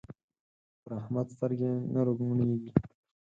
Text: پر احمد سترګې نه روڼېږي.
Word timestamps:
پر 0.81 0.91
احمد 1.01 1.27
سترګې 1.35 1.71
نه 1.93 2.01
روڼېږي. 2.05 2.71